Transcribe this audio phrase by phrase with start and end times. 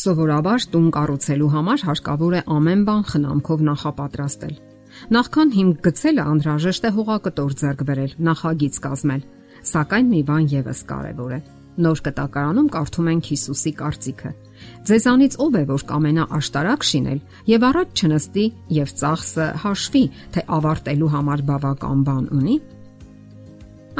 [0.00, 4.54] Սովորաբար տուն կառուցելու համար հարկավոր է ամեն բան խնամքով նախապատրաստել։
[5.16, 9.26] Նախքան հիմք գցելը անհրաժեշտ է հողակտոր ձեռք բերել, նախագիծ կազմել։
[9.70, 11.40] Սակայն մի բան եւս կարևոր է։
[11.84, 14.32] Նոր կտակարանում կարդում ենք Հիսուսի կարծիքը։
[14.88, 18.46] Ձեզանից ով է որ կամենա աշտարակ շինել եւ առաջ չնստի
[18.80, 22.56] եւ ծախսը հաշվի, թե ավարտելու համար բավական բան ունի։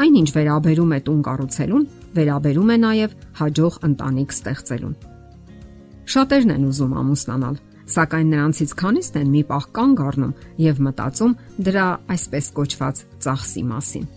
[0.01, 1.87] Այնինչ վերաբերում է տուն կառուցելուն,
[2.17, 5.10] վերաբերում է նաեւ հաջող ընտանիք ստեղծելուն։
[6.11, 7.53] Շատերն են ուզում ամուսնանալ,
[7.91, 11.35] սակայն նրանցից քանիսն են մի պահ կանգ առնում եւ մտածում
[11.67, 14.09] դրա այսպես կոչված ծախսի մասին։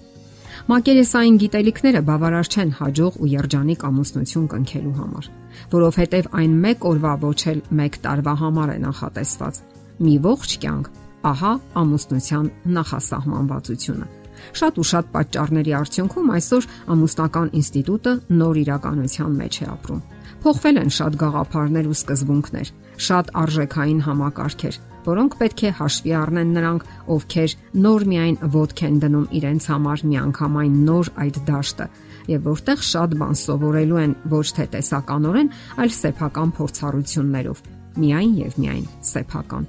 [0.73, 5.29] Մակերեսային գիտելիքները բավարար չեն հաջող ու երջանիկ ամուսնություն կնքելու համար,
[5.75, 9.63] որովհետև այն մեկ օրվա ոչ էլ մեկ տարվա համար է նախատեսված։
[10.03, 10.91] Մի ողջ կյանք,
[11.31, 11.53] ահա
[11.85, 14.11] ամուսնության նախասահմանվածությունը։
[14.59, 20.03] Շատ ու շատ պատճառների արդյունքում այսօր ամուսնական ինստիտուտը նոր իրականության մեջ է ապրում
[20.45, 24.75] Փոխվել են շատ գաղափարներ ու սկզբունքներ, շատ արժեքային համակարգեր,
[25.07, 26.83] որոնք պետք է հաշվի առնեն նրանք,
[27.15, 31.87] ովքեր նոր միայն ոդք են դնում իրենց համար միանգամայն նոր այդ դաշտը,
[32.35, 35.49] եւ որտեղ շատ բան սովորելու են ոչ թե տեսականորեն,
[35.81, 37.65] այլ սեփական փորձառություններով,
[38.05, 39.65] միայն եւ միայն սեփական։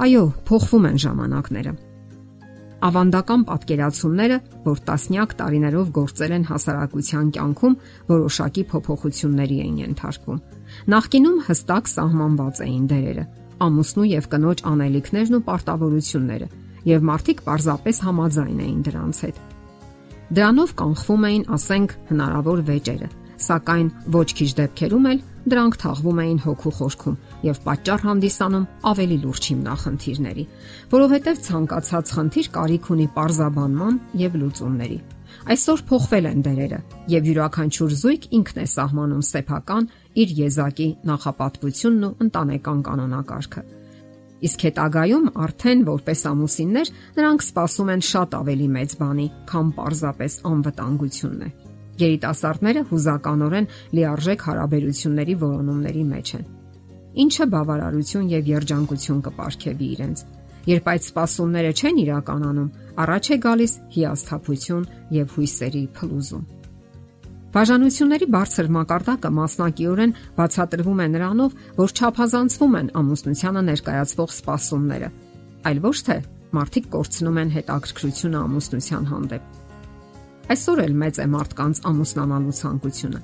[0.00, 1.76] Այո, փոխվում են ժամանակները
[2.80, 7.76] ավանդական պատկերացումները, որ տասնյակ տարիներով գործել են հասարակության կյանքում,
[8.10, 10.40] որոշակի փոփոխությունների էին ենթարկվում։
[10.94, 13.24] Նախկինում հստակ սահմանված էին դերերը,
[13.60, 16.48] ամուսնու եւ կնոջ անելիքներն ու պարտավորությունները,
[16.90, 19.40] եւ մարդիկ պարզապես համաձայն էին դրանց հետ։
[20.30, 23.08] Դրանով կանխվում էին, ասենք, հնարավոր վեճերը,
[23.40, 29.48] սակայն ոչ քիչ դեպքերում էլ դրանք թաղվում էին հոգու խորքում եւ պատճառ հանդիսանում ավելի լուրջ
[29.50, 30.44] հիմնախնդիրների,
[30.92, 35.00] որովհետեւ ցանկացած խնդիր կարիք ունի parzabanman եւ լուծումների։
[35.50, 36.80] Այսօր փոխվել են դերերը
[37.14, 39.88] եւ յուրաքանչյուր զույգ ինքն է սահմանում սեփական
[40.20, 43.64] իր եզակի նախապատվությունն ու ընտանեկան կանոնակարգը։
[44.50, 51.44] Իսկ հետագայում արդեն որպես ամուսիններ նրանք սպասում են շատ ավելի մեծ բանի, քան պարզապես անվտանգությունն
[51.44, 51.69] է։
[52.00, 56.44] Երիտասարդները հուզականորեն լիարժեք հարաբերությունների որոնումների մեջ են։
[57.24, 60.22] Ինչը բավարարություն եւ երջանկություն կպարգևի իրենց։
[60.70, 62.72] Երբ այդ սպասումները չեն իրականանում,
[63.02, 66.44] առաջ է գալիս հիասթափություն եւ հույսերի փլուզում։
[67.50, 75.08] Բաժանությունների բարձր մակարդակը մասնակիորեն բացատրվում է նրանով, որ չափազանցվում են ամուսնությանը ներկայացվող սպասումները,
[75.66, 76.18] այլ ոչ թե
[76.60, 79.59] մարդիկ կորցնում են հետաքրքրությունը ամուսնության հանդեպ։
[80.50, 83.18] Այսօր էլ մեծ է մարդկանց ամուսնանալու ցանկությունը։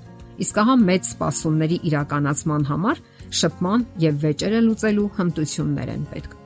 [0.44, 2.98] Իսկ ահա մեծ սպասումների իրականացման համար
[3.38, 6.36] շփման եւ վեճերը լուծելու հմտություններ են պետք։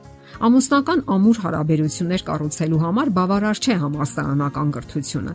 [0.40, 5.34] Ամուսնական ամուր հարաբերություններ կառուցելու համար բավարար չէ համասարանական կրթությունը։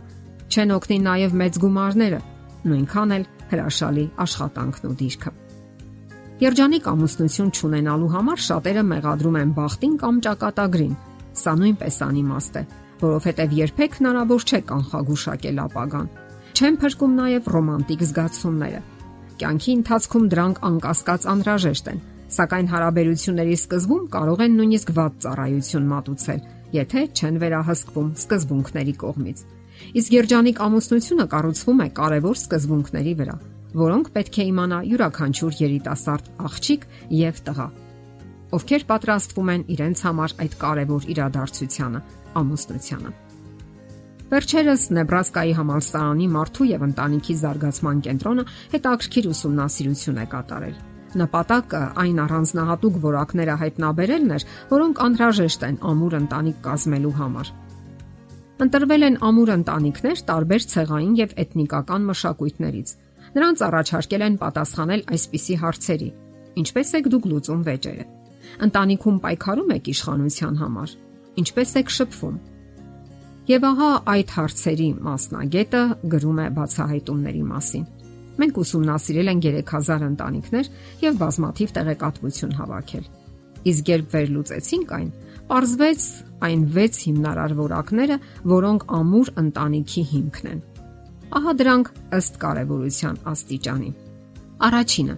[0.50, 2.20] Չեն օգնի նաեւ մեծ գումարները,
[2.66, 5.32] նույնքան էլ հրաշալի աշխատանքն ու դիրքը։
[6.42, 10.98] Երջանիկ ամուսնություն չունենալու համար շատերը մեղադրում են բախտին կամ ճակատագրին։
[11.36, 12.64] Սա նույնպես անիմաստ է,
[13.02, 16.06] որովհետև երբեք հնարավոր չէ կանխագուշակել ապագան։
[16.56, 18.80] Չեն փրկում նաև ռոմանտիկ զգացումները։
[19.36, 22.00] Կյանքի ընթացքում դրանք անկասկած անհրաժեշտ են,
[22.36, 26.40] սակայն հարաբերությունների սկզբում կարող են նույնիսկ վատ ծառայություն մատուցել,
[26.76, 29.44] եթե չեն վերահսկվում սկզբունքների կողմից։
[30.00, 33.36] Իսկ երջանիկ ամուսնությունը կառուցվում է կարևոր սկզբունքների վրա,
[33.76, 36.88] որոնք պետք է իմանա յուրաքանչյուր երիտասարդ աղջիկ
[37.20, 37.68] եւ տղա
[38.54, 42.00] ովքեր պատրաստվում են իրենց համար այդ կարևոր իրադարձությանը
[42.40, 43.10] ամուսնությանը։
[44.26, 50.76] Վերջերս Նեբրասկայի համալսարանի մարդու եւ ընտանիքի զարգացման կենտրոնը հետաքրքիր ուսումնասիրություն է կատարել։
[51.16, 57.52] Նպատակը այն առանձնահատուկ որակները հայտնաբերելն էր, որոնք անհրաժեշտ են ամուր ընտանիք կազմելու համար։
[58.66, 62.92] Ընտրվել են ամուր ընտանիքներ տարբեր ցեղային եւ էթնիկական մշակույթներից։
[63.36, 66.10] Նրանց առաջարկել են պատասխանել այսպիսի հարցերի.
[66.56, 68.06] Ինչպես եք դուք լուծում վեճերը։
[68.66, 70.94] Ընտանիքում պայքարում եք իշխանության համար
[71.42, 72.38] ինչպես եք շփվում։
[73.46, 75.82] Եվ ահա այդ հարցերի մասնագետը
[76.16, 77.84] grում է բացահայտումների մասին։
[78.36, 80.70] Մենք ուսումնասիրել ենք 3000 ընտանիքներ
[81.06, 83.06] եւ բազմաթիվ տեղեկատվություն հավաքել։
[83.66, 85.08] Իսկ երբ վերլուծեցինք այն,
[85.46, 86.04] Պարզվեց
[86.42, 88.14] այն 6 հիմնարար որակները,
[88.50, 90.62] որոնք ամուր ընտանիքի հիմքն են։
[91.38, 93.90] Ահա դրանք ըստ կարևորության աստիճանի։
[94.66, 95.16] Առաջինը՝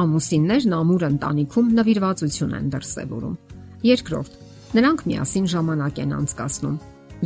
[0.00, 3.36] ամուսիններն ամուր ընտանիքում նվիրվածություն են դրսևորում։
[3.90, 4.38] Երկրորդ՝
[4.70, 6.74] Նրանք միասին ժամանակ են անցկасնում։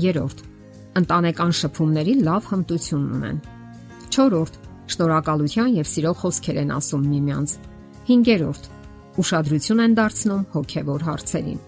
[0.00, 0.38] Երորդ.
[0.94, 3.38] ընտանեկան շփումների լավ հմտություն ունեն։
[4.14, 4.40] 4.
[4.94, 7.54] Շնորհակալության եւ սիրո խոսքեր են ասում միմյանց։
[8.08, 8.70] 5.
[9.24, 11.60] Ուշադրություն են դարձնում հոգեվոր հարցերին։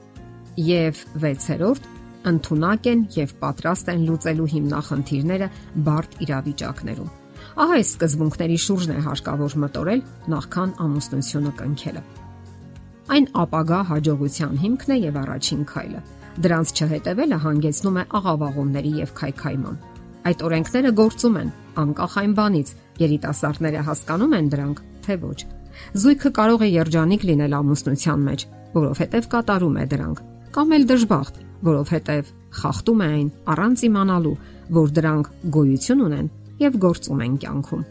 [0.70, 1.84] Եվ 6.
[2.30, 5.48] Ընթունակ են եւ պատրաստ են լուծելու հիմնախնդիրները
[5.86, 7.25] բարդ իրավիճակներում։
[7.56, 10.00] Ահա այս սկզբունքների շուրջն է հարկավոր մտորել
[10.32, 12.02] նախքան ամուսնությունը կնքելը։
[13.16, 16.00] Այն ապագա հաջողության հիմքն է եւ առաջին քայլը։
[16.46, 19.76] Դրանց չհետևելը հանգեցնում է աղավաղումների եւ քայքայման։
[20.26, 22.72] Այդ օրենքները գործում են, անկախ այն բանից,
[23.06, 25.38] երիտասարդները հասկանում են դրանք, թե ոչ։
[26.02, 28.44] Զույգը կարող է երջանիկ լինել ամուսնության մեջ,
[28.76, 30.22] որովհետև կատարում է դրանք,
[30.56, 34.36] կամ էլ դժբախտ, որովհետև խախտում է այն առանց իմանալու,
[34.76, 36.28] որ դրանք գոյություն ունեն
[36.62, 37.84] եւ գործում են կյանքում։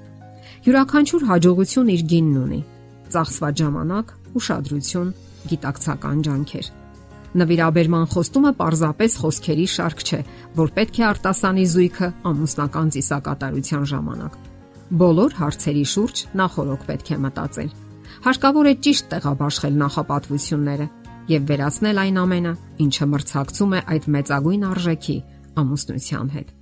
[0.66, 2.62] Յուրաքանչյուր հաջողություն իր գինն ունի։
[3.16, 5.14] Ծախսված ժամանակ, ուշադրություն,
[5.52, 6.70] գիտակցական ջանքեր։
[7.36, 10.20] Նվիրաբերման խոստումը պարզապես խոսքերի շարք չէ,
[10.56, 14.38] որ պետք է արտասանի զույգը ամուսնական ծիսակատարության ժամանակ։
[15.02, 17.72] Բոլոր հարցերի շուրջ նախորոք պետք է մտածել։
[18.26, 20.88] Հարկավոր է ճիշտ տեղաբաշխել նախապատվությունները
[21.36, 22.54] եւ վերացնել այն ամենը,
[22.86, 25.18] ինչը մրցակցում է այդ մեծագույն արժեքի
[25.66, 26.55] ամուսնության հետ։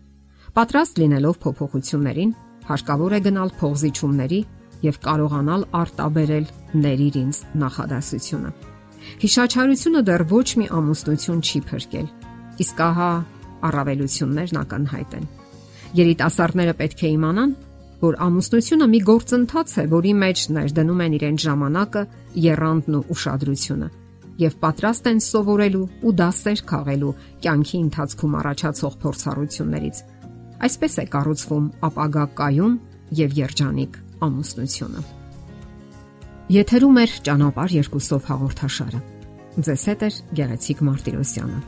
[0.53, 2.31] Պատրաստ լինելով փոփոխություններին,
[2.67, 4.41] հարկավոր է գնալ փողզիչումների
[4.85, 6.45] եւ կարողանալ արտաբերել
[6.83, 8.51] ների ինձ նախադասությունը։
[9.23, 12.07] Հիշաչարությունը դեռ ոչ մի ամուսնություն չի փրկել։
[12.63, 13.09] Իսկ ահա
[13.69, 15.27] առավելություններն ակնհայտ են։
[16.03, 17.57] Երիտասարդները պետք է իմանան,
[18.05, 22.07] որ ամուսնությունը մի գործընթաց է, որի մեջ ներդնում են իրենց ժամանակը,
[22.45, 23.89] երանդն ու ուշադրությունը
[24.43, 27.13] եւ պատրաստ են սովորելու ու դասեր քաղելու
[27.43, 29.99] կյանքի ընթացքում առաջացող փորձառություններից։
[30.63, 32.75] Այսպես է կառուցվում ապագա կայուն
[33.19, 35.01] եւ երջանիկ ամուսնությունը։
[36.53, 39.01] Եթերում է ճանապար երկուսով հաղորդաշարը։
[39.63, 41.59] Ձեզ հետ է Գեղեցիկ Մարտիրոսյանը։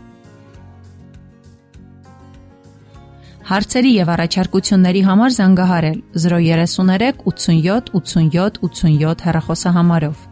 [3.45, 10.23] Հարցերի եւ առաջարկությունների համար զանգահարել 033 87 87 87 հեռախոսահամարով։